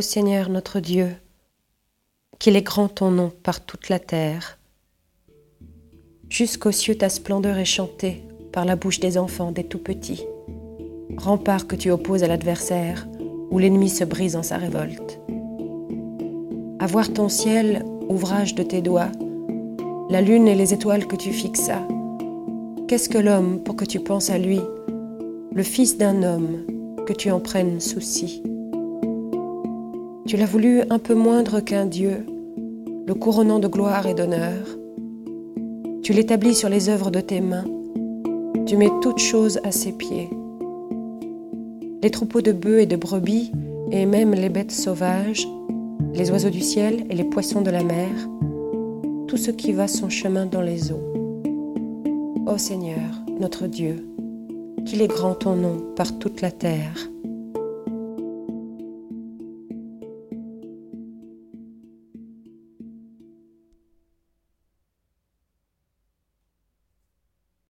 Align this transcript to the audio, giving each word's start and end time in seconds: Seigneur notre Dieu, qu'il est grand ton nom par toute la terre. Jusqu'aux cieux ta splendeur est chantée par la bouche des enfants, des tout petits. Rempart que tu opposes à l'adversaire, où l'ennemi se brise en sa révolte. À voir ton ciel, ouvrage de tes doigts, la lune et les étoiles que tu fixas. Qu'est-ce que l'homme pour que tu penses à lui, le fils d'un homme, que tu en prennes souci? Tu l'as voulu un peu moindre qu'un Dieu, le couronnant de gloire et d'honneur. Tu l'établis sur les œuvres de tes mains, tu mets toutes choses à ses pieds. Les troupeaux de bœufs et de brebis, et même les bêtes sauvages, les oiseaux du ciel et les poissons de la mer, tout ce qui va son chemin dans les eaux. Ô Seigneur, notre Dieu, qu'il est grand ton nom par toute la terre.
Seigneur 0.00 0.48
notre 0.48 0.80
Dieu, 0.80 1.14
qu'il 2.38 2.56
est 2.56 2.62
grand 2.62 2.88
ton 2.88 3.10
nom 3.10 3.30
par 3.42 3.64
toute 3.64 3.88
la 3.88 3.98
terre. 3.98 4.58
Jusqu'aux 6.28 6.72
cieux 6.72 6.96
ta 6.96 7.08
splendeur 7.08 7.58
est 7.58 7.64
chantée 7.64 8.22
par 8.52 8.64
la 8.64 8.76
bouche 8.76 9.00
des 9.00 9.18
enfants, 9.18 9.52
des 9.52 9.64
tout 9.64 9.78
petits. 9.78 10.24
Rempart 11.16 11.66
que 11.66 11.76
tu 11.76 11.90
opposes 11.90 12.22
à 12.22 12.28
l'adversaire, 12.28 13.08
où 13.50 13.58
l'ennemi 13.58 13.88
se 13.88 14.04
brise 14.04 14.36
en 14.36 14.42
sa 14.42 14.56
révolte. 14.56 15.20
À 16.80 16.86
voir 16.86 17.12
ton 17.12 17.28
ciel, 17.28 17.84
ouvrage 18.08 18.54
de 18.54 18.62
tes 18.62 18.82
doigts, 18.82 19.10
la 20.10 20.20
lune 20.20 20.48
et 20.48 20.54
les 20.54 20.72
étoiles 20.72 21.06
que 21.06 21.16
tu 21.16 21.32
fixas. 21.32 21.86
Qu'est-ce 22.86 23.08
que 23.08 23.18
l'homme 23.18 23.62
pour 23.62 23.76
que 23.76 23.84
tu 23.84 24.00
penses 24.00 24.30
à 24.30 24.38
lui, 24.38 24.60
le 25.52 25.62
fils 25.62 25.98
d'un 25.98 26.22
homme, 26.22 26.64
que 27.06 27.12
tu 27.12 27.30
en 27.30 27.40
prennes 27.40 27.80
souci? 27.80 28.42
Tu 30.28 30.36
l'as 30.36 30.44
voulu 30.44 30.82
un 30.90 30.98
peu 30.98 31.14
moindre 31.14 31.60
qu'un 31.60 31.86
Dieu, 31.86 32.26
le 33.06 33.14
couronnant 33.14 33.60
de 33.60 33.66
gloire 33.66 34.06
et 34.06 34.12
d'honneur. 34.12 34.62
Tu 36.02 36.12
l'établis 36.12 36.54
sur 36.54 36.68
les 36.68 36.90
œuvres 36.90 37.10
de 37.10 37.22
tes 37.22 37.40
mains, 37.40 37.64
tu 38.66 38.76
mets 38.76 38.90
toutes 39.00 39.20
choses 39.20 39.58
à 39.64 39.72
ses 39.72 39.92
pieds. 39.92 40.28
Les 42.02 42.10
troupeaux 42.10 42.42
de 42.42 42.52
bœufs 42.52 42.80
et 42.80 42.86
de 42.86 42.96
brebis, 42.96 43.52
et 43.90 44.04
même 44.04 44.34
les 44.34 44.50
bêtes 44.50 44.70
sauvages, 44.70 45.48
les 46.12 46.30
oiseaux 46.30 46.50
du 46.50 46.60
ciel 46.60 47.06
et 47.08 47.14
les 47.14 47.24
poissons 47.24 47.62
de 47.62 47.70
la 47.70 47.82
mer, 47.82 48.10
tout 49.28 49.38
ce 49.38 49.50
qui 49.50 49.72
va 49.72 49.88
son 49.88 50.10
chemin 50.10 50.44
dans 50.44 50.60
les 50.60 50.92
eaux. 50.92 51.14
Ô 52.46 52.58
Seigneur, 52.58 53.22
notre 53.40 53.66
Dieu, 53.66 54.06
qu'il 54.84 55.00
est 55.00 55.08
grand 55.08 55.36
ton 55.36 55.56
nom 55.56 55.78
par 55.96 56.18
toute 56.18 56.42
la 56.42 56.50
terre. 56.50 57.08